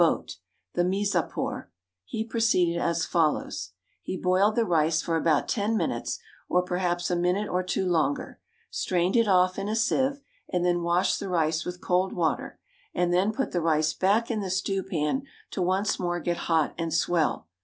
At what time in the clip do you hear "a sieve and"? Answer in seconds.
9.69-10.65